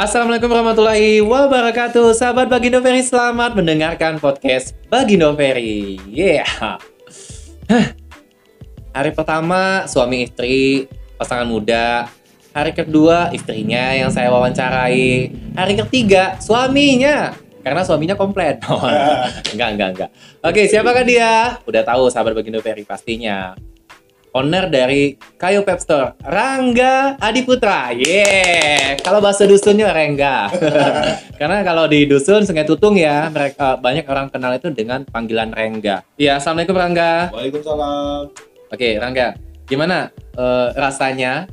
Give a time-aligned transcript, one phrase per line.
[0.00, 6.80] Assalamualaikum warahmatullahi wabarakatuh Sahabat Bagindo Ferry selamat mendengarkan podcast Bagindo Ferry Yeah.
[8.96, 10.88] Hari pertama suami istri
[11.20, 12.08] pasangan muda
[12.56, 18.56] Hari kedua istrinya yang saya wawancarai Hari ketiga suaminya karena suaminya komplit.
[19.52, 20.10] enggak, enggak, enggak.
[20.40, 21.60] Oke, siapakah dia?
[21.68, 23.52] Udah tahu sahabat Bagindo Ferry pastinya
[24.34, 27.90] owner dari Kayo Pep Store, Rangga Adiputra.
[27.94, 29.00] Yeah.
[29.02, 30.50] Kalau bahasa dusunnya Rengga.
[31.40, 36.06] Karena kalau di dusun Sungai Tutung ya, mereka banyak orang kenal itu dengan panggilan Rengga.
[36.14, 37.34] Iya, Assalamualaikum Rangga.
[37.34, 38.22] Waalaikumsalam.
[38.70, 39.34] Oke, Rangga.
[39.66, 41.46] Gimana eh, rasanya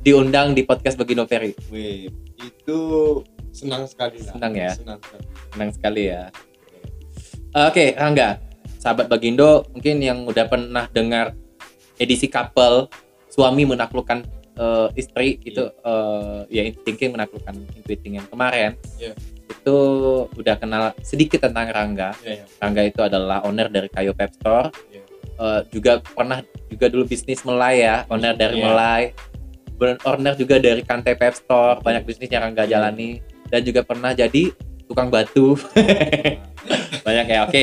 [0.00, 1.52] diundang di podcast Bagindo Ferry?
[1.68, 2.08] Wih,
[2.40, 2.80] itu
[3.52, 4.32] senang sekali lah.
[4.36, 4.70] Senang ya?
[4.72, 5.24] Senang sekali.
[5.52, 6.22] Senang sekali ya.
[7.56, 8.40] Oke, Rangga.
[8.76, 11.34] Sahabat Bagindo mungkin yang udah pernah dengar
[11.96, 12.88] edisi couple
[13.26, 14.24] suami menaklukkan
[14.54, 19.12] eh, istri itu eh, ya thinking menaklukkan intuiting yang kemarin Iya.
[19.46, 19.76] itu
[20.32, 22.44] udah kenal sedikit tentang Rangga Iya, iya.
[22.56, 25.02] Rangga itu adalah owner dari Kayo Pep Store Iya.
[25.36, 28.64] Eh, juga pernah juga dulu bisnis Melay ya owner dari Iya.
[28.66, 29.02] Melay
[30.02, 32.78] owner juga dari Kante Pep Store banyak bisnis yang Rangga Iya.
[32.78, 34.50] jalani dan juga pernah jadi
[34.86, 35.58] tukang batu
[37.06, 37.62] banyak ya oke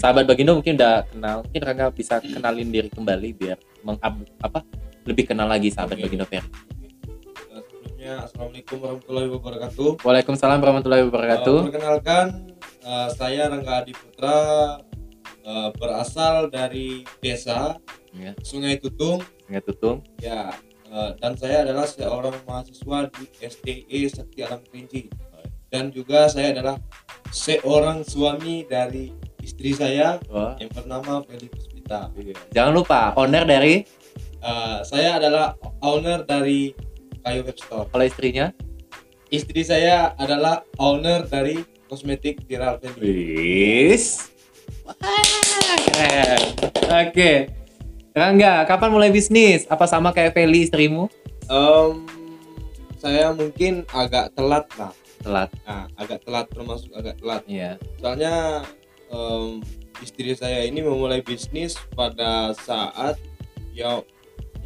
[0.00, 4.64] sahabat Bagindo mungkin udah kenal mungkin Rangga bisa kenalin diri kembali biar mengab apa
[5.04, 6.04] lebih kenal lagi sahabat Oke.
[6.08, 6.48] Bagindo Ferry.
[6.48, 9.88] Eh, Sebelumnya Assalamualaikum warahmatullahi wabarakatuh.
[10.00, 11.56] Waalaikumsalam warahmatullahi wabarakatuh.
[11.60, 12.24] Eh, perkenalkan
[12.80, 14.40] eh, saya Rangga Adi Putra
[15.44, 17.76] eh, berasal dari desa
[18.16, 18.32] ya.
[18.40, 19.20] Sungai Tutung.
[19.52, 20.00] Nggak tutung.
[20.24, 20.56] Ya
[20.88, 25.12] eh, dan saya adalah seorang mahasiswa di STE Sakti Alam Kerinci.
[25.68, 26.78] Dan juga saya adalah
[27.34, 29.10] seorang suami dari
[29.44, 30.56] istri saya Wah.
[30.56, 32.08] yang bernama Feli Puspita.
[32.50, 33.84] jangan lupa owner dari
[34.44, 36.76] Eh, saya adalah owner dari
[37.24, 37.88] Kayu Web Store.
[37.88, 38.52] kalau istrinya
[39.32, 43.00] Istri saya adalah owner dari kosmetik Viral Feli.
[43.88, 44.28] Wis.
[46.84, 47.48] Oke.
[48.12, 49.64] Rangga, kapan mulai bisnis?
[49.66, 51.08] Apa sama kayak Feli istrimu?
[51.48, 52.04] Em,
[53.00, 54.92] saya mungkin agak telat lah.
[55.18, 55.50] Telat.
[55.64, 57.42] Nah, agak telat termasuk agak telat.
[57.48, 57.80] Iya.
[57.98, 58.34] Soalnya
[59.14, 59.62] em,
[60.02, 63.14] istri saya ini memulai bisnis pada saat
[63.70, 64.02] ya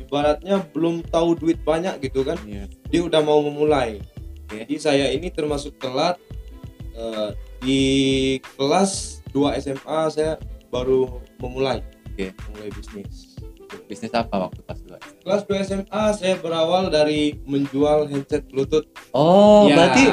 [0.00, 2.41] ibaratnya belum tahu duit banyak gitu kan.
[2.48, 2.64] Iya.
[2.88, 4.00] Dia udah mau memulai.
[4.48, 4.64] Oke.
[4.64, 6.16] Jadi saya ini termasuk telat
[6.97, 7.82] eh, di
[8.56, 10.41] kelas 2 SMA saya
[10.72, 11.84] baru memulai.
[12.14, 12.32] Oke.
[12.48, 13.37] Memulai bisnis.
[13.84, 14.97] Bisnis apa waktu pas dua?
[15.20, 18.88] Kelas 2 SMA saya berawal dari menjual handset Bluetooth.
[19.12, 20.04] Oh, Ya, berarti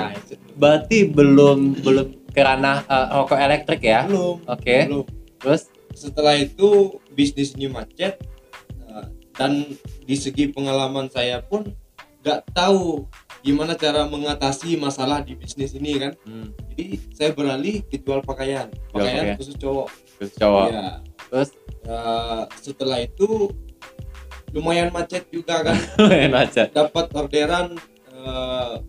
[0.59, 4.03] berarti belum belum ke ranah eh, rokok elektrik ya?
[4.03, 4.43] belum.
[4.43, 4.91] Oke.
[4.91, 5.07] Belum.
[5.39, 8.19] Terus setelah itu bisnis ini macet
[8.91, 9.07] uh,
[9.39, 9.63] dan
[10.03, 11.71] di segi pengalaman saya pun
[12.19, 13.07] nggak tahu
[13.45, 16.85] gimana cara mengatasi masalah di bisnis ini kan hmm, jadi
[17.15, 19.35] saya beralih ke jual pakaian pakaian pakaian.
[19.39, 19.87] khusus cowok
[20.19, 20.67] terus cowok.
[20.73, 20.89] ya
[21.25, 21.49] Terus
[21.89, 23.53] uh, setelah itu
[24.55, 26.67] lumayan macet juga kan lumayan aja.
[26.71, 27.77] dapat orderan
[28.13, 28.81] uh,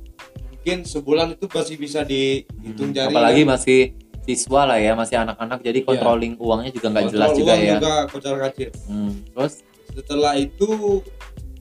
[0.66, 3.80] mungkin sebulan itu masih bisa dihitung Hmm, jari apalagi masih
[4.26, 5.86] siswa lah ya, masih anak-anak jadi Iya.
[5.86, 7.74] controlling uangnya juga nggak jelas juga uang ya.
[7.78, 9.62] juga kocar kacir Hmm, terus
[9.94, 10.70] setelah itu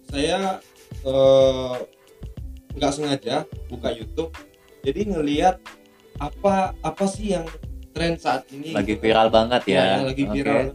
[0.09, 0.57] saya
[1.05, 1.75] eh,
[2.73, 3.35] nggak sengaja
[3.69, 4.33] buka YouTube
[4.81, 5.61] jadi ngelihat
[6.17, 7.45] apa apa sih yang
[7.93, 9.05] tren saat ini lagi gitu.
[9.05, 10.01] viral banget ya.
[10.01, 10.73] Ya, lagi viral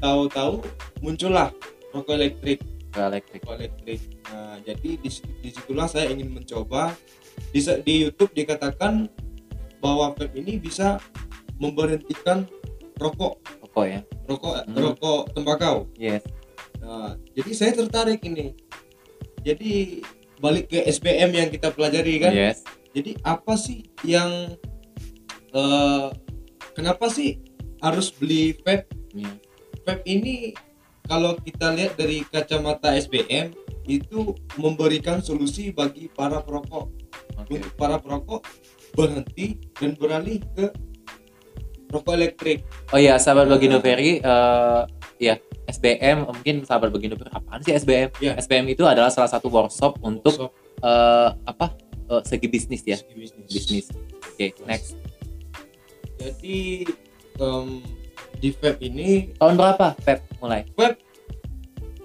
[0.00, 0.64] tahu-tahu
[1.04, 1.52] muncullah
[1.92, 3.40] rokok elektrik rokok elektrik.
[3.42, 5.10] rokok elektrik nah jadi di
[5.40, 6.92] di situlah saya ingin mencoba
[7.50, 9.08] di, di YouTube dikatakan
[9.80, 11.00] bahwa vape ini bisa
[11.58, 12.44] memberhentikan
[13.00, 14.00] rokok Rokok ya.
[14.28, 14.76] rokok Hmm.
[14.76, 16.22] rokok tembakau Yes.
[16.82, 18.58] Nah, jadi saya tertarik ini.
[19.46, 20.02] Jadi
[20.42, 22.34] balik ke SBM yang kita pelajari kan.
[22.34, 22.66] Yes.
[22.90, 24.58] Jadi apa sih yang
[25.54, 26.06] eh,
[26.74, 27.38] kenapa sih
[27.78, 28.90] harus beli vape?
[29.14, 29.32] Iya.
[29.86, 30.50] Vape ini
[31.12, 33.52] kalau kita lihat dari kacamata SBM
[33.84, 36.88] itu memberikan solusi bagi para perokok.
[37.36, 37.60] Oke.
[37.60, 38.40] Untuk para perokok
[38.96, 40.72] berhenti dan beralih ke
[41.92, 42.64] rokok elektrik.
[42.96, 44.82] Oh iya, sahabat Bagindo Ferry, eh
[45.20, 45.36] ya
[45.68, 48.08] SBM mungkin sahabat Bagindo Ferry apaan sih SBM?
[48.16, 48.32] Ya.
[48.40, 50.48] SBM itu adalah salah satu workshop untuk So,
[50.80, 51.76] eh apa
[52.08, 53.44] eh, segi bisnis ya, segi bisnis.
[53.52, 53.86] bisnis.
[54.32, 54.96] Oke, next.
[56.16, 56.88] Jadi
[57.36, 58.00] em,
[58.42, 59.94] di vape ini Tahun berapa?
[60.02, 60.66] Pep mulai?
[60.74, 60.98] Vape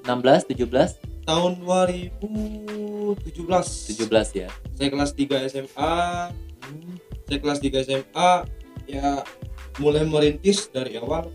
[0.06, 4.48] 16, 17, tahun 2017 17 ya.
[4.78, 5.98] saya kelas 3 SMA
[7.28, 8.32] saya kelas 3 SMA
[8.88, 9.20] ya
[9.84, 11.30] mulai merintis dari awal.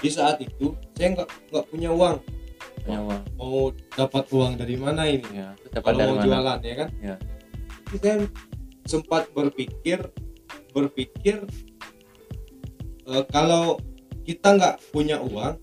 [0.00, 2.18] Di saat itu saya nggak nggak punya uang.
[2.84, 3.22] Punya uang.
[3.36, 5.28] mau dapat uang dari mana ini?
[5.32, 6.26] Ya, dapat kalau dari mau mana?
[6.26, 6.88] jualan ya kan?
[7.00, 7.16] Ya.
[7.86, 8.16] Jadi saya
[8.86, 9.98] sempat berpikir
[10.72, 11.44] berpikir
[13.08, 13.80] eh, kalau
[14.26, 15.54] kita nggak punya uang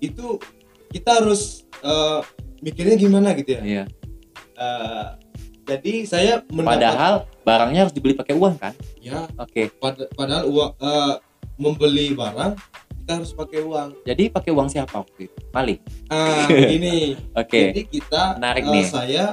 [0.00, 0.40] itu
[0.88, 2.20] kita harus eh,
[2.58, 3.62] mikirnya gimana gitu ya.
[3.62, 3.84] Iya.
[4.56, 5.06] Eh,
[5.62, 8.72] jadi saya mendapat Padahal barangnya harus dibeli pakai uang kan?
[8.98, 9.70] ya Oke.
[9.76, 11.14] pad- padahal uang eh,
[11.56, 12.56] membeli barang
[12.98, 13.88] kita harus pakai uang.
[14.02, 15.36] Jadi pakai uang siapa waktu itu?
[15.50, 15.80] Maling.
[16.08, 17.70] Ah, ini Oke.
[17.70, 18.84] Jadi kita Menarik eh, nih.
[18.86, 19.24] saya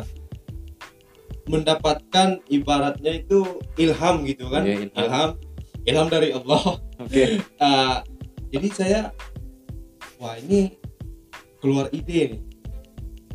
[1.47, 3.39] mendapatkan ibaratnya itu
[3.77, 4.67] ilham gitu kan.
[4.67, 4.99] Iya, ilham.
[4.99, 5.29] ilham.
[5.87, 6.63] Ilham dari Allah.
[6.99, 7.23] Oke.
[7.39, 7.95] Eh,
[8.47, 8.99] jadi saya
[10.17, 10.73] wah ini
[11.57, 12.41] keluar ide nih.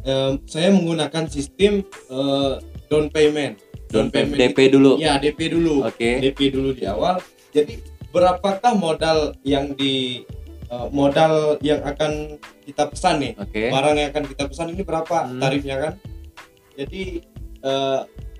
[0.02, 2.52] Em, saya menggunakan sistem eh,
[2.86, 3.62] down payment.
[3.86, 4.92] Down payment itu- DP dulu.
[4.96, 5.84] Ya, DP dulu.
[5.84, 6.18] Oke.
[6.18, 7.22] DP dulu di awal.
[7.50, 7.78] Jadi
[8.08, 10.24] berapakah modal yang di
[10.66, 13.32] eh, modal yang akan kita pesan nih?
[13.36, 13.68] Oke.
[13.68, 15.38] barang yang akan kita pesan ini berapa Hmm.
[15.38, 15.92] tarifnya kan
[16.72, 17.20] jadi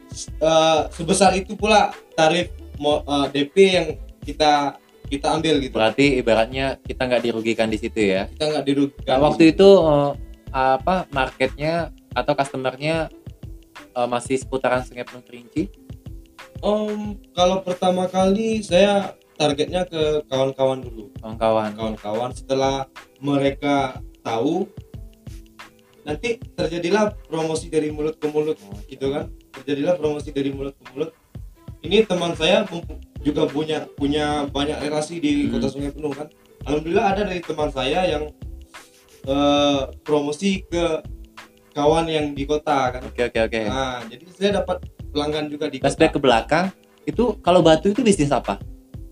[0.09, 3.87] s- eh, sebesar itu pula tarif mo- eh, DP yang
[4.19, 4.81] kita
[5.13, 8.25] kita ambil gitu Berarti ibaratnya kita nggak dirugikan di situ ya.
[8.33, 10.13] kita nggak dirugikan Nah, waktu itu eh,
[10.51, 11.75] apa marketnya
[12.11, 13.13] atau customernya
[13.93, 15.69] eh, masih seputaran Sungai Penuh Kerinci?
[16.59, 21.75] Om, kalau pertama kali saya targetnya ke kawan-kawan dulu Kawan-kawan.
[21.75, 22.87] kawan-kawan setelah
[23.19, 24.71] mereka tahu
[26.03, 31.11] nanti terjadilah promosi dari mulut ke mulut gitu kan terjadilah promosi dari mulut ke mulut
[31.83, 32.65] ini teman saya
[33.23, 35.55] juga punya punya banyak relasi di Hmm.
[35.55, 36.27] kota Sungai Penuh kan
[36.65, 38.31] alhamdulillah ada dari teman saya yang
[39.23, 41.03] eh, promosi ke
[41.73, 43.61] kawan yang di kota kan Oke oke oke.
[43.65, 46.67] nah jadi saya dapat pelanggan juga di kota Flashback ke belakang.
[47.03, 48.59] Itu kalau batu itu bisnis apa?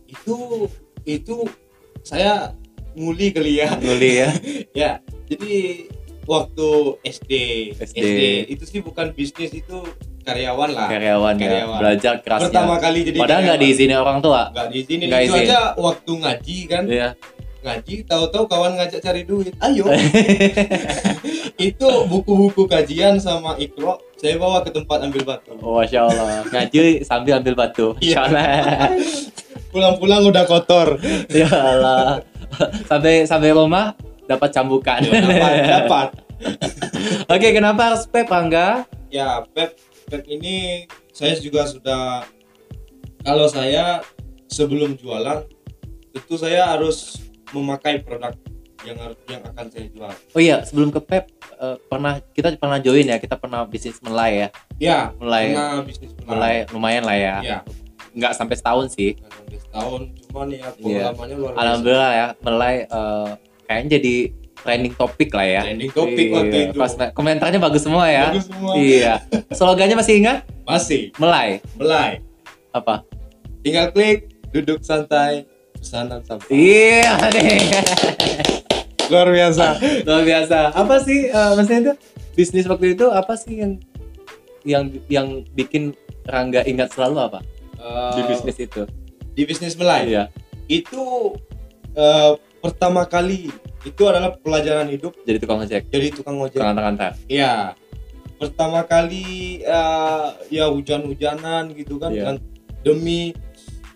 [0.06, 0.66] itu
[1.06, 1.46] itu
[2.02, 2.50] saya
[2.98, 4.28] nguli kali ya Nguli ya.
[4.82, 4.90] ya
[5.26, 5.86] jadi
[6.26, 6.68] waktu
[7.06, 7.32] SD,
[7.78, 8.20] SD.
[8.50, 9.86] itu sih bukan bisnis itu
[10.20, 11.42] karyawan lah Karyawan ya.
[11.42, 11.78] Karyawan.
[11.78, 12.44] Belajar kerasnya.
[12.46, 14.42] pertama kali jadi Padahal nggak diizinin orang tua.
[14.48, 15.44] nggak diizinin Nggak itu izin.
[15.46, 17.08] aja waktu ngaji kan Iya.
[17.60, 19.84] ngaji tahu-tahu kawan ngajak cari duit ayo
[21.60, 26.40] itu buku-buku kajian sama ikro saya bawa ke tempat ambil batu Oh, Masya Allah.
[26.46, 27.92] Ngaji sambil ambil batu.
[28.00, 28.24] Iya.
[29.68, 30.96] Pulang-pulang udah kotor
[31.28, 32.24] ya Allah.
[32.84, 33.92] sampai sampai rumah
[34.24, 34.98] dapat cambukan.
[34.98, 36.08] dapat dapat
[37.32, 38.88] Oke, kenapa harus Pep Angga?
[39.10, 39.74] ya pep
[40.10, 42.26] pep ini saya juga sudah
[43.22, 44.02] kalau saya
[44.46, 45.46] sebelum jualan
[46.10, 48.34] tentu saya harus memakai produk
[48.80, 52.80] yang harus yang akan saya jual Oh iya, sebelum ke Pep eh, pernah kita pernah
[52.80, 54.48] join ya, kita pernah bisnis melai ya.
[54.80, 55.52] ya Mulai
[55.84, 57.36] bisnis mulai lumayan lah ya.
[57.40, 57.58] ya
[58.10, 59.14] Nggak sampai setahun sih.
[59.14, 61.12] nggak sampai setahun cuman ya Iya.
[61.12, 63.28] pengalamannya luar biasa Alhamdulillah ya, melai eh,
[63.68, 64.14] kayaknya jadi
[64.60, 65.62] trending topik lah ya.
[65.62, 68.28] trending topik waktu Iya, itu Pas komentarnya bagus semua ya.
[68.28, 69.14] bagus semua Iya.
[69.50, 70.38] Slogannya masih ingat?
[70.62, 71.58] masih Melai.
[71.74, 72.22] belai
[72.70, 73.02] Apa?
[73.60, 77.60] tinggal klik duduk santai pesanan sampai Iya nih.
[79.06, 79.66] luar biasa
[80.02, 80.58] Luar biasa.
[80.72, 81.92] Apa sih eh, maksudnya itu
[82.32, 83.72] bisnis waktu itu apa sih yang
[84.62, 85.92] yang yang bikin
[86.22, 87.40] Rangga ingat selalu apa
[88.12, 88.82] di Eh, bisnis itu?
[89.30, 90.24] di bisnis belai Iya.
[90.68, 91.34] itu
[91.92, 93.48] eh, pertama kali
[93.80, 96.56] itu adalah pelajaran hidup Jadi tukang ojek, jadi tukang ojek.
[96.56, 97.16] tukang antar-antar.
[97.26, 97.72] Iya.
[98.36, 102.36] Pertama kali eh, ya hujan-hujanan gitu kan dan
[102.80, 103.32] demi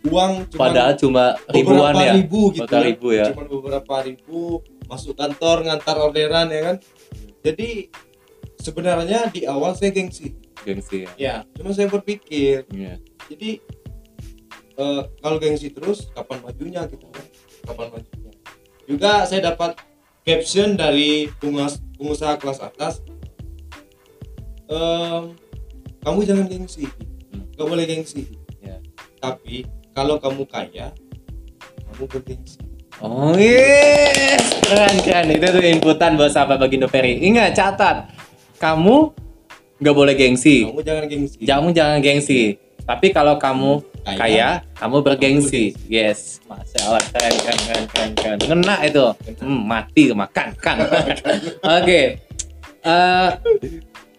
[0.04, 2.12] uang cuma Padahal cuma ribuan ya.
[2.14, 2.64] ribu gitu.
[2.64, 2.85] Beberapa kan.
[2.85, 3.25] ribu ya.
[3.28, 4.40] Cuma beberapa ribu
[4.85, 6.76] masuk kantor ngantar orderan ya kan.
[7.40, 7.88] Jadi
[8.56, 10.32] sebenarnya di awal saya gengsi.
[10.61, 11.11] Gengsi ya.
[11.16, 12.97] Ya, cuma saya berpikir Iya.
[13.28, 13.61] jadi
[14.75, 17.25] eh, kalau gengsi terus kapan majunya gitu kan
[17.64, 18.24] kapan majunya
[18.84, 19.76] juga saya dapat
[20.24, 21.28] caption dari
[21.96, 23.04] pengusaha kelas atas.
[24.68, 25.36] Em,
[26.00, 26.88] kamu jangan gengsi.
[27.32, 27.44] Hmm.
[27.56, 28.22] nggak boleh gengsi.
[28.64, 28.80] Ya.
[29.20, 30.92] tapi kalau kamu kaya
[31.92, 32.60] kamu bergengsi.
[33.02, 35.26] Oh yes, keren keren.
[35.34, 37.20] Itu tuh inputan buat sahabat Bagindo Ferry.
[37.26, 38.08] Ingat catat,
[38.62, 39.10] kamu
[39.82, 41.36] nggak boleh gengsi, kamu jangan gengsi.
[41.42, 42.40] Kamu jangan gengsi.
[42.84, 45.73] Tapi kalau kamu Kaya, kaya, kamu bergengsi.
[45.88, 48.38] Yes, masya Allah keren keren keren keren keren.
[48.44, 49.04] Ngena itu,
[49.40, 50.76] hmm, mati makan kan.
[51.80, 52.20] Oke,
[52.84, 53.30] Eh,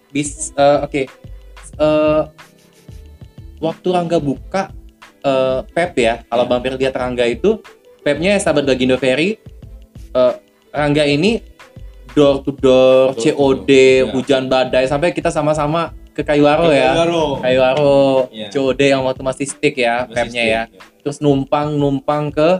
[0.09, 1.01] bis eh, oke.
[1.77, 2.21] Eh,
[3.61, 4.73] waktu Rangga buka
[5.21, 7.61] eh, Pep ya, kalau Bang Pir lihat Rangga itu
[8.01, 9.37] Pepnya sahabat Bagindo Ferry
[10.17, 10.33] eh,
[10.73, 11.45] Rangga ini
[12.17, 14.13] door to door, Door to COD, door, ya.
[14.17, 16.95] hujan badai sampai kita sama-sama ke Kayuaro ya.
[16.95, 17.37] Baru.
[17.37, 17.95] Kayuaro
[18.31, 18.47] Iya.
[18.49, 20.61] COD yang waktu masih stick ya, Masih Pepnya ya.
[20.65, 22.57] stick, Terus numpang numpang ke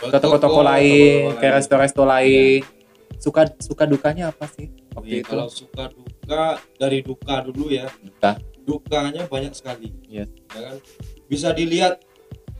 [0.00, 2.62] ke toko-toko lain, ke resto-resto lain.
[3.18, 5.28] Suka suka dukanya apa sih waktu Iya, itu?
[5.28, 8.40] kalau suka duka dari duka dulu ya Duka.
[8.62, 10.32] dukanya banyak sekali Yes.
[10.48, 10.76] ya kan
[11.26, 12.00] bisa dilihat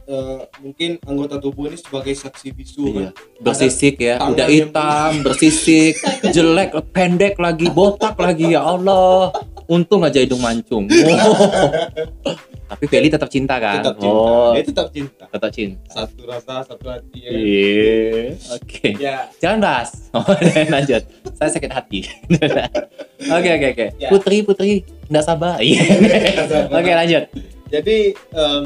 [0.05, 3.09] eh, mungkin anggota tubuh ini sebagai saksi bisu Iya.
[3.09, 5.97] kan Bersisik ya, udah hitam, bersisik,
[6.35, 9.33] jelek, pendek lagi, botak lagi ya Allah.
[9.71, 10.91] Untung aja hidung mancung.
[10.91, 12.35] Oh.
[12.71, 13.83] Tapi Feli tetap cinta kan?
[13.83, 15.91] tetap cinta Oh, dia tetap cinta tetap cinta.
[15.91, 17.41] satu rasa satu hati ya kan?
[17.41, 18.23] Iya.
[18.53, 18.89] Oke.
[18.97, 19.91] ya Jangan bahas.
[20.11, 20.27] Oh,
[20.69, 21.03] lanjut.
[21.35, 22.01] Saya sakit hati.
[23.31, 23.87] Oke, oke, oke.
[23.95, 24.09] Ya.
[24.09, 24.71] Putri, Putri,
[25.07, 25.61] enggak sabar.
[25.61, 25.83] Iya.
[26.69, 27.23] Oke, lanjut.
[27.69, 27.99] jadi
[28.33, 28.63] em,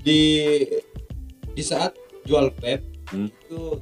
[0.00, 0.22] di
[1.48, 3.24] di saat jual vape Hmm.
[3.24, 3.80] itu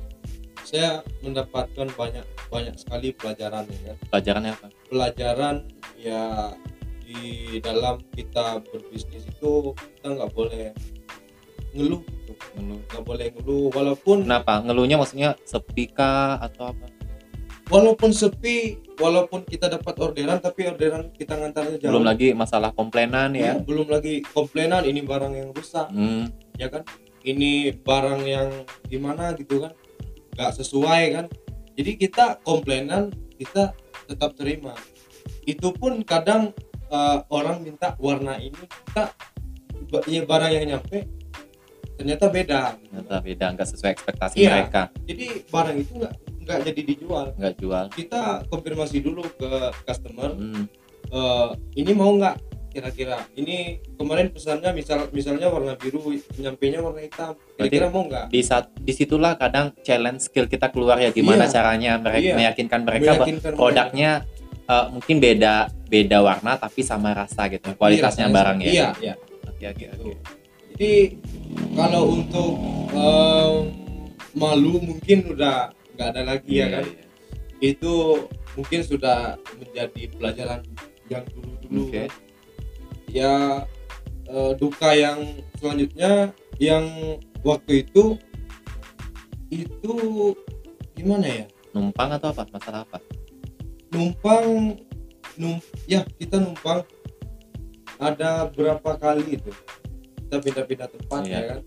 [0.63, 4.67] saya mendapatkan banyak banyak sekali pelajaran ya kan Pelajarannya apa?
[4.87, 5.57] pelajaran
[5.97, 6.23] ya
[7.01, 7.23] di
[7.59, 10.75] dalam kita berbisnis itu kita nggak boleh
[11.73, 12.81] ngeluh gitu Ngeluh.
[12.85, 14.59] nggak boleh ngeluh walaupun Kenapa?
[14.61, 16.87] Ngeluhnya maksudnya sepi kah atau apa?
[17.67, 23.35] walaupun sepi walaupun kita dapat orderan tapi orderan kita ngantarnya jauh Belum lagi masalah komplainan
[23.35, 23.55] ya.
[23.55, 26.31] Hmm, belum lagi komplainan ini barang yang rusak Hmm.
[26.55, 26.87] ya kan
[27.23, 28.49] ini barang yang
[28.87, 29.75] gimana gitu kan
[30.33, 31.27] nggak sesuai kan
[31.77, 33.03] jadi kita komplainan
[33.35, 34.73] kita tetap terima
[35.45, 36.51] itu pun kadang
[36.87, 38.57] eh, orang minta warna ini
[38.87, 39.13] kita
[40.05, 41.07] ya barang yang nyampe
[41.97, 44.51] ternyata beda Ternyata beda, nggak sesuai ekspektasi Iya.
[44.53, 44.83] mereka.
[45.03, 47.85] jadi barang itu nggak nggak jadi dijual Nggak jual.
[47.91, 49.51] kita konfirmasi dulu ke
[49.83, 50.65] customer Hmm.
[51.07, 52.37] eh, ini mau nggak
[52.77, 53.17] kira-kira.
[53.33, 53.57] Ini
[53.97, 57.33] kemarin pesannya misal misalnya warna biru nyampenya warna hitam.
[57.57, 58.29] Kira-kira mau nggak?
[58.29, 61.53] Di saat di situlah kadang challenge skill kita keluar ya gimana Iya.
[61.57, 62.35] caranya mereka Iya.
[62.37, 64.11] meyakinkan mereka bahwa Meyakinkan produknya
[64.67, 65.55] eh, mungkin beda
[65.87, 68.89] beda warna tapi sama rasa gitu kualitasnya Iya, barang ya iya.
[69.01, 69.15] Iya.
[69.49, 70.13] Oke oke oke.
[70.77, 70.93] Jadi
[71.73, 72.53] kalau untuk
[72.93, 73.55] em,
[74.37, 76.85] malu mungkin udah nggak ada lagi ya Iya, kan?
[76.85, 77.05] iya.
[77.57, 77.93] itu
[78.53, 80.61] mungkin sudah menjadi pelajaran
[81.09, 82.05] yang dulu-dulu Oke.
[82.05, 82.09] kan.
[83.17, 83.65] Ya
[84.29, 86.85] eh, duka yang selanjutnya yang
[87.41, 88.21] waktu itu
[89.49, 89.93] itu
[90.93, 91.47] gimana ya?
[91.73, 92.45] Numpang atau apa?
[92.53, 92.99] Masalah apa?
[93.93, 94.77] Numpang
[95.37, 96.85] num ya kita numpang
[97.97, 99.53] ada berapa kali itu.
[100.27, 101.33] Kita pindah-pindah tempat Iya.
[101.33, 101.61] ya kan?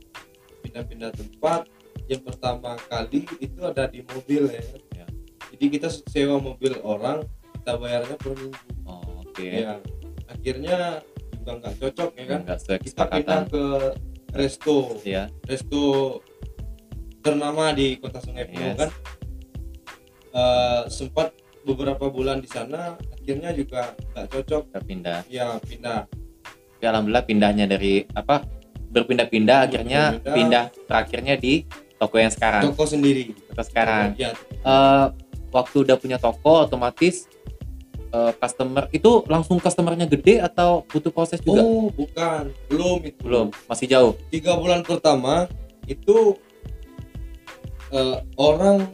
[0.62, 1.62] Pindah-pindah tempat
[2.10, 4.82] yang pertama kali itu ada di mobil ya kan?
[4.94, 5.08] Iya.
[5.56, 7.26] jadi kita sewa mobil orang
[7.58, 8.62] kita bayarnya per minggu.
[8.86, 9.46] Oh, oke.
[9.46, 9.82] Ya
[10.30, 11.02] akhirnya
[11.50, 12.40] juga nggak cocok ya kan?
[12.46, 13.64] Nggak sesuai kita pindah ke
[14.32, 14.78] resto.
[15.02, 15.82] Ya resto
[17.20, 18.78] ternama di kota Sungai Penuh Yes.
[18.78, 18.90] kan?
[20.30, 21.34] Eh, sempat
[21.66, 24.62] beberapa bulan di sana akhirnya juga nggak cocok.
[24.70, 25.20] Kita pindah.
[25.26, 26.06] Ya pindah.
[26.78, 28.46] Tapi alhamdulillah pindahnya dari apa
[28.90, 30.34] berpindah-pindah akhirnya Berpindah-pindah.
[30.34, 31.66] pindah terakhirnya di
[31.98, 32.62] toko yang sekarang.
[32.70, 33.34] Toko sendiri.
[33.50, 34.14] Toko sekarang.
[34.16, 35.06] Ya Eh,
[35.50, 37.26] waktu udah punya toko otomatis
[38.10, 41.62] eh, customer itu langsung customernya gede atau butuh proses juga?
[41.62, 42.50] Oh bukan.
[42.70, 43.20] Belum itu.
[43.22, 44.14] Belum masih jauh.
[44.30, 45.46] Tiga bulan pertama
[45.86, 46.38] itu
[47.94, 48.86] eh, orang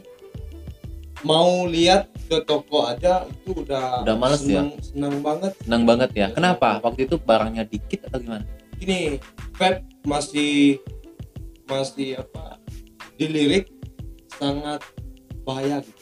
[1.26, 4.62] mau lihat ke toko aja itu udah Udah males ya?
[4.62, 5.52] senang, senang banget.
[5.62, 6.20] Senang banget ya?
[6.22, 6.70] Ya, kenapa?
[6.78, 6.86] Senang.
[6.86, 8.46] waktu itu barangnya dikit atau gimana?
[8.78, 9.18] Gini
[9.56, 10.78] vape masih
[11.66, 12.62] masih apa
[13.18, 13.72] dilirik
[14.38, 14.84] sangat
[15.48, 15.80] bahaya.
[15.82, 15.95] gitu.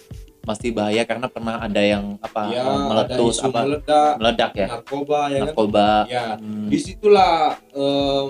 [0.44, 4.68] Masih bahaya karena pernah ada yang apa ya ada meletus apa meledak meledak ya?
[4.76, 5.44] narkoba ya kan?
[5.48, 5.88] Narkoba.
[6.12, 7.36] Ya Hmm, di situlah
[7.72, 8.30] em,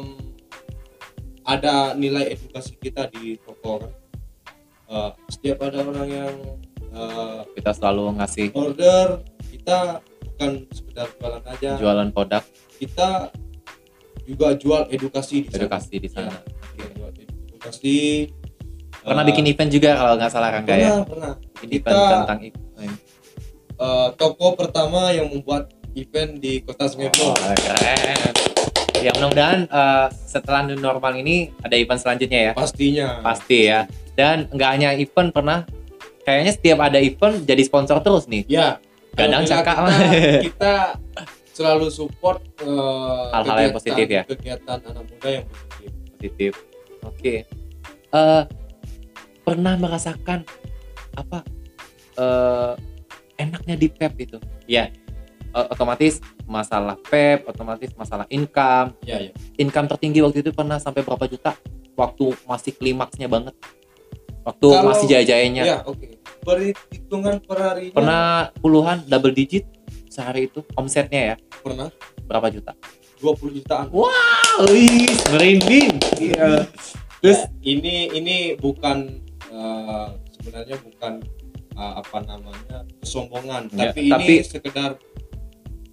[1.44, 3.92] ada nilai edukasi kita di toko kan
[4.94, 6.34] Eh, setiap ada orang yang
[6.94, 11.72] eh, kita selalu ngasih order kita bukan sekedar jualan aja.
[11.82, 12.44] jualan produk.
[12.78, 13.34] Kita
[14.30, 15.58] juga jual edukasi di sana.
[15.66, 16.36] edukasi di sana.
[16.78, 17.96] Ya, jual edukasi
[19.04, 21.92] pernah Eh, bikin event juga kalau nggak salah Rangga ya pernah pernah bikin kita-
[22.22, 22.96] tentang event
[23.74, 28.32] Eh, toko pertama yang membuat event di kota Sungai Oh, keren.
[28.96, 32.52] Ya mudah-mudahan eh, setelah new normal ini ada event selanjutnya ya.
[32.54, 33.84] pastinya Pasti ya.
[34.12, 35.66] Dan nggak hanya event pernah
[36.22, 38.46] kayaknya setiap ada event jadi sponsor terus nih.
[38.48, 38.80] ya
[39.12, 39.94] Gadang alhamdulillah cakak kita,
[40.48, 40.74] kita
[41.52, 44.24] selalu support eh, Hal-hal yang positif ya?
[44.24, 46.52] kegiatan anak muda yang positif Positif.
[47.04, 47.34] Oke.
[48.08, 48.42] Eh,
[49.44, 50.48] pernah merasakan
[51.14, 51.44] apa
[52.18, 52.74] eh,
[53.38, 54.38] enaknya di PEP itu?
[54.66, 54.90] Ya.
[55.54, 56.18] eh, otomatis
[56.50, 59.32] masalah PEP, otomatis masalah income, ya ya.
[59.62, 61.54] Income tertinggi waktu itu pernah sampai berapa juta?
[61.94, 63.54] Waktu masih klimaksnya banget.
[64.44, 66.20] Waktu Kalau- masih jaya-jayanya ya oke.
[66.44, 67.96] Perhitungan per harinya.
[67.96, 68.26] Pernah
[68.60, 69.64] puluhan double digit
[70.12, 71.36] sehari itu omsetnya ya?
[71.64, 71.94] Pernah.
[72.28, 72.76] Berapa juta?
[73.24, 73.88] 20 jutaan.
[73.94, 74.68] Wow
[75.32, 76.68] merinding Iya.
[77.24, 77.40] Terus?
[77.64, 81.14] Ya, ini ini bukan eh, sebenarnya bukan
[81.74, 84.92] eh, apa namanya kesombongan, Ya, tapi, tapi- ini sekedar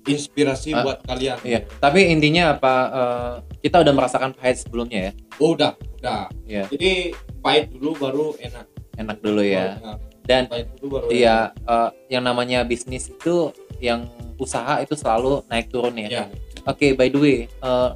[0.02, 2.74] inspirasi Ah, buat kalian Iya, tapi intinya apa?
[2.90, 5.12] eh, kita udah merasakan pahit sebelumnya ya.
[5.36, 9.76] oh udah udah Iya, jadi pahit dulu baru enak enak dulu ya.
[9.76, 9.98] Enak.
[10.22, 11.14] Dan pahit dulu baru enak.
[11.14, 14.04] iya, eh, yang namanya bisnis itu yang
[14.36, 16.08] usaha itu selalu naik turun ya.
[16.10, 16.24] ya
[16.66, 17.90] Oke, by the way, eh,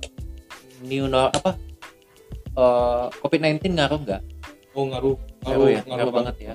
[0.82, 1.56] new nor apa?
[2.54, 4.22] eh, COVID-19 ngaruh nggak?
[4.72, 6.54] oh ngaruh Ngaruh ya, ngaruh banget ya.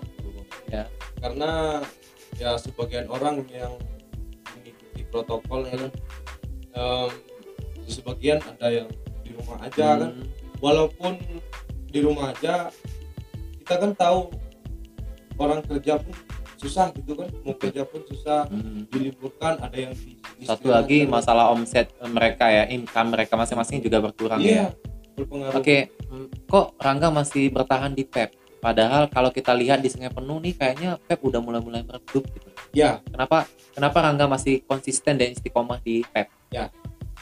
[0.70, 0.84] Ya.
[1.18, 1.82] karena
[2.38, 3.74] ya sebagian orang yang
[4.54, 5.92] mengikuti protokol ya kan
[7.90, 8.88] di sebagian ada yang
[9.26, 10.30] di rumah aja kan Hmm,
[10.62, 11.18] walaupun
[11.90, 12.70] di rumah aja
[13.66, 14.30] kita kan tahu
[15.42, 16.14] orang kerja pun
[16.60, 18.92] susah gitu kan mau kerja pun susah hmm.
[18.94, 21.10] diliburkan ada yang di, Satu lagi diistirahatkan.
[21.10, 24.68] masalah omset mereka ya, income mereka masing-masing juga berkurang iya ya.
[25.18, 28.39] berpengaruh Oke, mm, kok Rangga masih bertahan di Pep?
[28.60, 32.50] Padahal kalau kita lihat di sungai penuh nih kayaknya Pep udah mulai-mulai meredup gitu.
[32.76, 36.28] ya Kenapa kenapa Rangga masih konsisten dan istiqomah di Pep?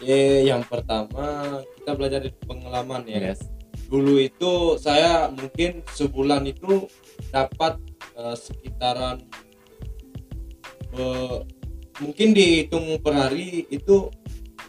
[0.01, 3.49] eh, yang pertama kita belajar dari pengalaman ya Yes.
[3.87, 6.89] dulu itu saya mungkin sebulan itu
[7.33, 7.77] dapat
[8.17, 9.21] eh, sekitaran
[10.97, 11.37] eh,
[12.01, 14.09] mungkin dihitung per hari itu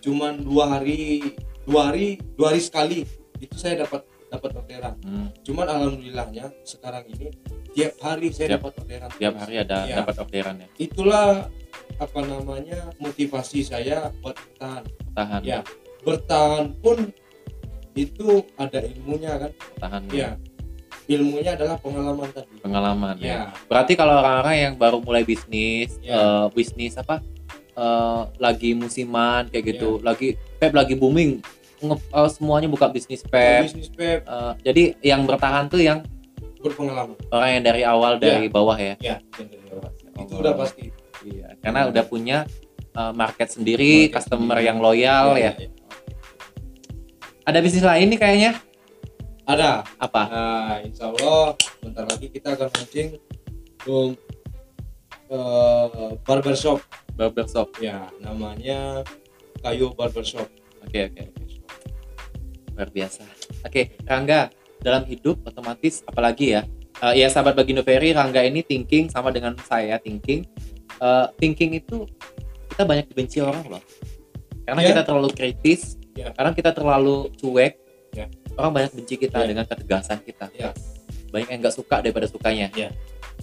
[0.00, 1.34] cuman dua hari
[1.68, 2.98] dua hari dua hari sekali
[3.42, 7.32] itu saya dapat dapat orderan Hmm, cuman alhamdulillahnya sekarang ini
[7.72, 9.96] tiap hari saya Tiap- dapat orderan tiap hari ada Iya.
[9.98, 10.68] dapat orderan ya.
[10.78, 11.28] itulah
[11.96, 15.60] apa namanya motivasi saya buat bertahan Tahan, Ya.
[16.00, 17.10] bertahan pun
[17.92, 20.38] itu ada ilmunya kan tahan ya
[21.08, 23.26] ilmunya adalah pengalaman tadi pengalaman ya.
[23.26, 26.14] ya Berarti kalau orang-orang yang baru mulai bisnis, Ya.
[26.14, 27.24] eh, bisnis apa?
[27.74, 31.38] eh, lagi musiman kayak gitu, lagi Pep lagi booming,
[31.80, 33.64] nge- eh, semuanya buka bisnis Pep.
[33.64, 36.02] bisnis pep Eh, jadi yang bertahan tuh yang
[36.58, 38.98] berpengalaman orang yang dari awal dari bawah ya.
[38.98, 39.90] ya dari awal.
[40.18, 40.42] itu Oh.
[40.42, 42.46] udah pasti Iya, karena udah punya
[42.92, 44.66] uh, market sendiri, Market customer sendiri.
[44.66, 45.50] yang loyal ya.
[45.52, 45.66] ya.
[47.42, 48.52] Ada bisnis lain nih kayaknya.
[49.44, 50.22] ada Apa?
[50.28, 53.16] nah insya Allah bentar lagi kita akan launching
[53.84, 54.12] um,
[55.26, 57.72] eh, barbershop Barbershop.
[57.78, 59.02] ya namanya
[59.58, 60.46] kayu barbershop
[60.84, 61.42] Oke, oke, oke.
[62.78, 63.26] Luar biasa.
[63.66, 66.62] Oke, Rangga, dalam hidup otomatis apalagi ya?
[67.02, 70.46] Uh, ya sahabat Bagindo Ferry, Rangga ini thinking sama dengan saya thinking.
[71.02, 72.06] Uh, thinking itu
[72.70, 73.82] kita banyak dibenci orang loh.
[74.62, 74.88] Karena Ya.
[74.94, 76.30] kita terlalu kritis, Ya.
[76.30, 77.74] karena kita terlalu cuek.
[78.14, 78.30] Ya.
[78.54, 79.46] Orang banyak benci kita Ya.
[79.50, 80.46] dengan ketegasan kita.
[80.54, 80.70] Ya.
[81.34, 82.70] Banyak yang nggak suka daripada sukanya.
[82.78, 82.94] Ya.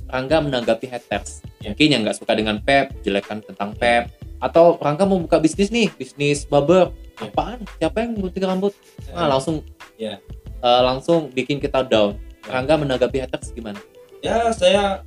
[0.08, 1.44] Rangga menanggapi haters.
[1.60, 1.76] Ya.
[1.76, 4.16] Mungkin yang nggak suka dengan Pep, jelekan tentang Pep.
[4.40, 6.92] Atau Rangga mau buka bisnis nih, bisnis barber.
[7.16, 7.28] Ya.
[7.28, 7.60] Apaan?
[7.78, 8.74] Siapa yang gunting rambut?
[9.12, 9.64] Ah, langsung
[9.96, 10.20] Ya.
[10.58, 12.20] eh, langsung bikin kita down.
[12.44, 12.60] Ya.
[12.60, 13.80] Rangga menanggapi haters gimana?
[14.20, 15.06] ya saya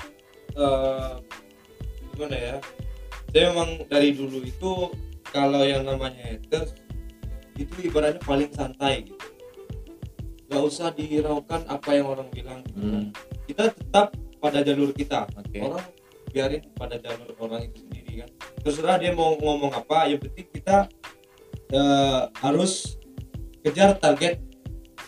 [0.54, 1.10] eh,
[2.14, 2.56] gimana ya
[3.28, 4.94] saya memang dari dulu itu
[5.26, 6.70] kalau yang namanya haters
[7.54, 9.26] itu ibaratnya paling santai gitu
[10.46, 12.78] nggak usah dihiraukan apa yang orang bilang gitu.
[12.78, 13.04] Hmm,
[13.44, 15.58] kita tetap pada jalur kita Oke.
[15.60, 15.82] orang
[16.30, 18.30] biarin pada jalur orang itu sendiri kan
[18.62, 20.86] terserah dia mau ngomong apa yang penting kita
[21.70, 22.96] eh, harus
[23.60, 24.40] kejar target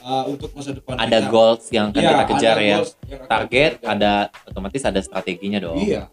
[0.01, 1.29] eh, untuk masa depan Ada kita.
[1.29, 2.77] goals yang akan Iya, kita kejar ya.
[3.25, 3.93] Target kita kejar.
[3.93, 4.13] ada
[4.45, 5.79] otomatis ada strateginya dong.
[5.79, 6.09] Iya.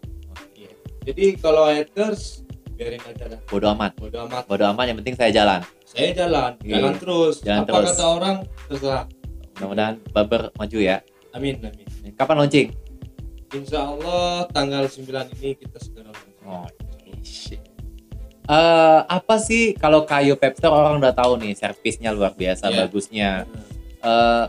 [1.02, 3.40] Jadi kalau haters biarin aja dah.
[3.44, 3.96] Bodo amat.
[3.96, 4.44] Bodo amat.
[4.44, 5.60] Bodo amat yang penting saya jalan.
[5.82, 6.74] Saya jalan, Iya.
[6.78, 7.34] jalan terus.
[7.40, 7.88] Jalan Apa terus.
[7.90, 8.36] kata orang
[8.68, 9.04] terserah.
[9.56, 10.96] Mudah-mudahan barber maju ya.
[11.32, 11.86] Amin, amin.
[12.14, 12.68] Kapan launching?
[13.50, 16.36] Insya Allah tanggal 9 ini kita segera launching.
[16.44, 16.68] Oh,
[17.20, 17.64] shit.
[18.48, 22.76] Eh, apa sih kalau kayu Pepster orang udah tahu nih servisnya luar biasa Iya.
[22.80, 23.30] bagusnya.
[24.00, 24.44] Eh,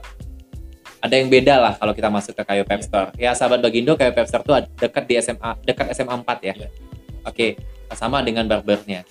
[0.99, 3.11] ada yang beda lah kalau kita masuk ke kayu Pep Store.
[3.15, 6.53] Ya sahabat Bagindo kayu Pep Store tuh dekat di SMA dekat SMA 4 ya.
[6.55, 6.69] Iya.
[7.23, 7.59] Oke,
[7.91, 9.03] sama dengan barbernya.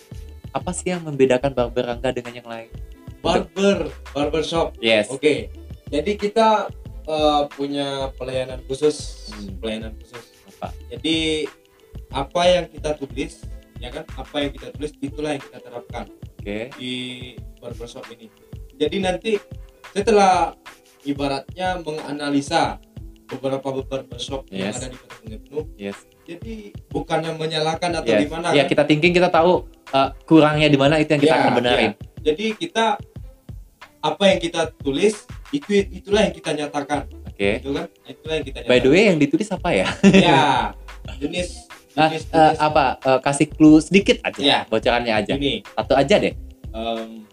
[0.51, 2.73] Apa sih yang membedakan barber Rangga dengan yang lain?
[3.21, 4.73] Barber, barber shop.
[4.81, 5.13] Yes.
[5.13, 5.53] Oke.
[5.89, 6.73] Jadi kita
[7.05, 9.57] eh, punya pelayanan khusus, Hmm.
[9.61, 10.25] pelayanan khusus.
[10.49, 10.73] Apa?
[10.89, 11.49] Jadi
[12.09, 13.45] apa yang kita tulis,
[13.79, 14.05] ya kan?
[14.15, 16.07] Apa yang kita tulis itulah yang kita terapkan.
[16.39, 16.71] Oke.
[16.79, 16.95] di
[17.59, 18.31] barbershop ini.
[18.79, 19.33] Jadi nanti
[19.91, 20.55] setelah
[21.03, 22.79] ibaratnya menganalisa
[23.29, 24.81] beberapa barbershop yang Yes.
[24.81, 25.99] ada di Kota Sungai Penuh, Yes.
[26.25, 26.55] jadi
[26.89, 28.71] bukannya menyalahkan atau Ya, gimana ya kan?
[28.73, 31.93] kita thinking kita tahu uh, kurangnya di mana itu yang kita Ya, akan benarin.
[32.25, 32.97] Jadi kita
[34.01, 37.61] apa yang kita tulis itu itulah yang kita nyatakan, Oke.
[37.61, 37.87] gitu kan?
[38.07, 38.73] Itulah yang kita nyatakan.
[38.73, 39.87] By the way yang ditulis apa ya?
[40.09, 40.73] ya
[41.21, 44.59] jenis Ah, eh, jenis apa eh, kasih clue sedikit aja, Ya.
[44.65, 45.33] bocorannya aja.
[45.35, 45.65] ini.
[45.65, 46.35] Satu aja deh.
[46.69, 47.25] em,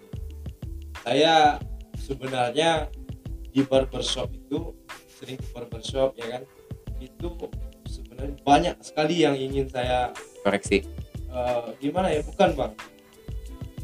[0.98, 1.60] saya
[1.98, 2.88] sebenarnya
[3.48, 4.72] di barbershop itu
[5.10, 6.42] sering ke barbershop ya kan
[6.98, 7.28] itu
[7.86, 10.88] sebenarnya banyak sekali yang ingin saya Koreksi.
[11.28, 12.74] eh, gimana ya bukan bang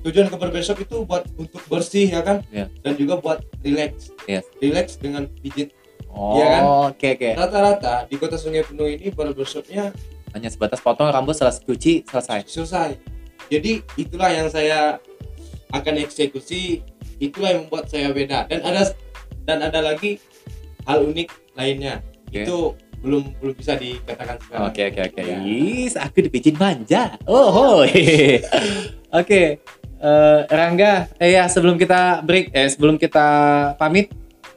[0.01, 2.71] tujuan ke barbershop itu buat untuk bersih ya kan Iya.
[2.81, 4.47] dan juga buat relax Yes.
[4.57, 5.75] relax dengan pijit
[6.07, 6.62] Oh, Iya kan?
[6.89, 7.29] oke oke.
[7.34, 9.91] rata-rata di kota Sungai Penuh ini barbershopnya
[10.32, 12.48] Hanya sebatas potong rambut selesai cuci selesai.
[12.48, 12.89] selesai
[13.52, 14.98] jadi itulah yang saya
[15.76, 16.84] akan eksekusi
[17.20, 18.96] itulah yang membuat saya beda dan ada
[19.44, 20.24] dan ada lagi
[20.88, 22.00] hal unik lainnya
[22.32, 22.48] Oke.
[22.48, 22.58] itu
[23.02, 25.22] belum belum bisa dikatakan sekarang Oke oke oke.
[25.26, 25.38] Ya.
[25.41, 27.17] Is, aku dipijit manja.
[27.26, 27.82] Oh.
[29.20, 29.41] Oke.
[30.02, 33.28] Eh, Rangga, eh ya sebelum kita break, eh sebelum kita
[33.78, 34.10] pamit,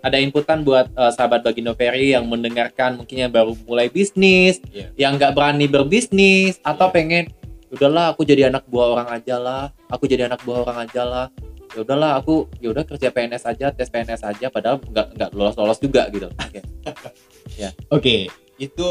[0.04, 4.92] ada inputan buat eh, sahabat Bagindo Ferry yang mendengarkan mungkin yang baru mulai bisnis, Iya.
[5.00, 6.94] yang nggak berani berbisnis atau Iya.
[6.94, 7.24] pengen
[7.72, 11.26] udahlah aku jadi anak buah orang aja lah, aku jadi anak buah orang aja lah.
[11.74, 15.56] Ya udahlah aku ya udah kerja PNS aja, tes PNS aja padahal nggak nggak lolos
[15.58, 16.28] lolos juga gitu.
[16.46, 16.60] Oke.
[17.90, 18.16] Oke,
[18.60, 18.90] itu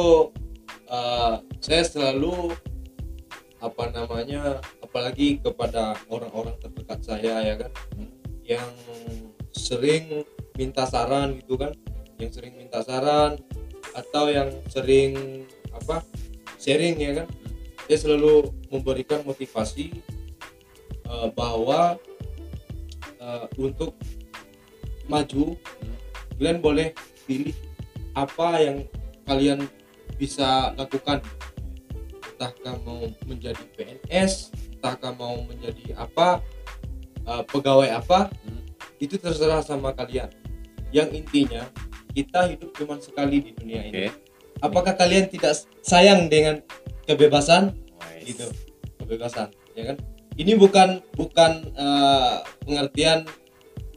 [0.90, 2.52] uh, saya selalu
[3.64, 7.72] apa namanya, apalagi kepada orang-orang terdekat saya ya kan,
[8.44, 8.68] yang
[9.56, 11.72] sering minta saran gitu kan,
[12.22, 13.40] yang sering minta saran
[13.94, 16.02] atau yang sering apa
[16.58, 17.28] sharing ya kan,
[17.86, 19.94] saya selalu memberikan motivasi
[21.10, 21.98] uh, bahwa
[23.22, 23.94] uh, untuk
[25.10, 25.58] maju,
[26.40, 26.96] kalian boleh
[27.28, 27.56] pilih
[28.14, 28.78] apa yang
[29.28, 29.60] kalian
[30.16, 31.20] bisa lakukan.
[32.34, 36.44] Entahkah mau menjadi PNS entahkah mau menjadi apa
[37.24, 38.60] uh, pegawai apa Hmm.
[39.00, 40.28] itu terserah sama kalian
[40.94, 41.66] yang intinya
[42.14, 44.14] kita hidup cuma sekali di dunia ini.
[44.62, 46.62] Apakah kalian tidak sayang dengan
[47.10, 47.74] kebebasan?
[48.24, 48.48] Gitu.
[49.02, 49.98] Kebebasan ya kan?
[50.38, 53.26] Ini bukan bukan uh, pengertian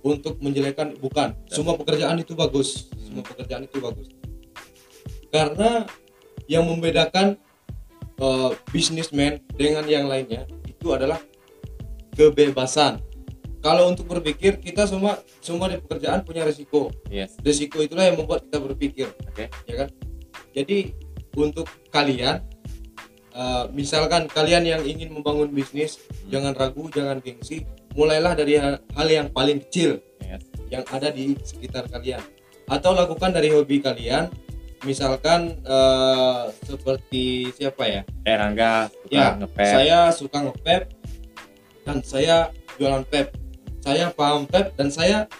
[0.00, 1.36] untuk menjelekkan bukan.
[1.46, 2.90] Semua pekerjaan itu bagus.
[2.98, 4.10] Semua pekerjaan itu bagus.
[5.30, 5.84] Karena
[6.48, 7.36] yang membedakan
[8.18, 11.20] uh, bisnismen dengan yang lainnya itu adalah
[12.16, 13.02] kebebasan
[13.66, 17.34] kalau untuk berpikir kita semua semua di pekerjaan punya risiko Yes.
[17.42, 19.50] risiko itulah yang membuat kita berpikir Oke.
[19.66, 19.88] ya kan?
[20.54, 20.94] Jadi
[21.34, 22.46] untuk kalian
[23.34, 25.98] uh, misalkan kalian yang ingin membangun bisnis
[26.30, 27.66] jangan ragu jangan gengsi.
[27.96, 30.46] Mulailah dari hal, hal yang paling kecil Yes.
[30.70, 32.22] yang ada di sekitar kalian.
[32.70, 34.30] Atau lakukan dari hobi kalian
[34.86, 38.02] misalkan uh, seperti siapa ya?
[38.22, 39.26] Eh Rangga suka Ya,
[39.58, 40.82] saya suka ngepep
[41.82, 42.36] dan saya
[42.78, 43.45] jualan pep
[43.86, 45.30] saya paham pep dan saya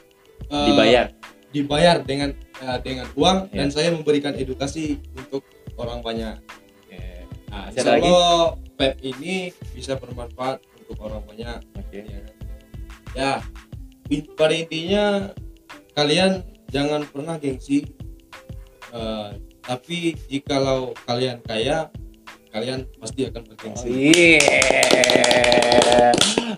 [0.55, 1.11] uh, dibayar.
[1.51, 2.31] dibayar dengan
[2.63, 3.67] uh, dengan uang Ya.
[3.67, 5.43] dan saya memberikan edukasi untuk
[5.75, 6.39] orang banyak.
[6.87, 7.27] Oke.
[7.51, 7.99] Nah, insya?
[7.99, 11.59] Allah PEP ini bisa bermanfaat untuk orang banyak.
[11.75, 12.07] Oke.
[12.07, 12.25] Ya, kan?
[13.17, 13.33] ya
[14.15, 15.05] in- pada intinya
[15.99, 17.91] kalian jangan pernah gengsi.
[18.95, 19.35] Uh,
[19.67, 21.91] tapi jikalau kalian kaya,
[22.57, 23.89] kalian pasti akan Oh, bergengsi.
[23.93, 24.41] Iya.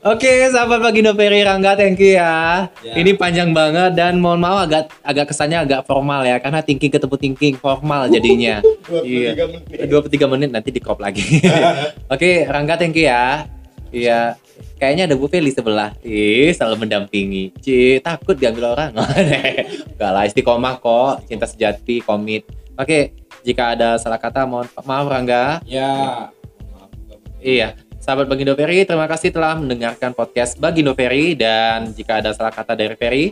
[0.00, 2.70] Oke, sahabat Bagindo Ferry Rangga, thank you ya.
[2.80, 2.94] Ya.
[2.94, 7.16] Ini panjang banget dan mohon maaf agak agak kesannya agak formal ya, karena thinking ketemu
[7.18, 8.62] thinking formal jadinya.
[8.87, 9.32] 23 Iya.
[9.34, 9.90] menit.
[9.90, 11.42] 23 menit nanti di crop lagi.
[12.14, 13.50] Oke, Rangga thank you ya.
[13.90, 14.38] Iya.
[14.78, 15.90] Kayaknya ada Bu Feli sebelah.
[16.00, 17.50] Ih, selalu mendampingi.
[17.58, 18.94] Ci, takut diambil orang.
[19.98, 21.26] Enggak lah, istiqomah kok.
[21.26, 22.46] Cinta sejati, komit.
[22.78, 23.11] Oke,
[23.48, 25.64] jika ada salah kata mohon maaf Rangga.
[25.64, 26.28] Ya.
[26.68, 26.92] Maaf,
[27.40, 32.52] Iya, sahabat Bagindo Ferry, terima kasih telah mendengarkan podcast Bagindo Ferry dan jika ada salah
[32.52, 33.24] kata dari Ferry,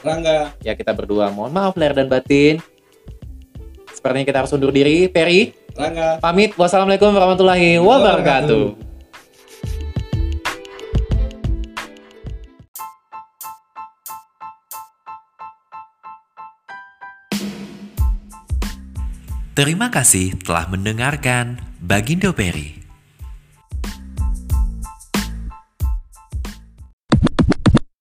[0.00, 0.56] Rangga.
[0.62, 2.56] ya kita berdua mohon maaf lahir dan batin.
[3.92, 5.12] Sepertinya kita harus undur diri.
[5.12, 6.16] Ferry, Rangga.
[6.18, 6.56] pamit.
[6.56, 8.89] Wassalamualaikum warahmatullahi wabarakatuh.
[19.50, 22.79] Terima kasih telah mendengarkan Bagindo Peri.